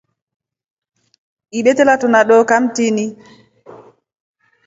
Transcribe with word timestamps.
Ibete 1.59 1.83
latona 1.89 2.19
dokaa 2.27 2.55
ya 2.55 2.61
mti. 2.63 2.85